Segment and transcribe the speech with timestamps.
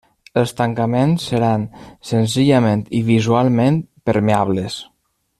[0.41, 1.65] Els tancaments seran
[2.13, 3.77] senzillament i visualment
[4.11, 4.79] permeables.